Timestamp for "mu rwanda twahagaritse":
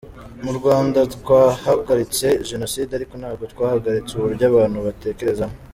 0.43-2.27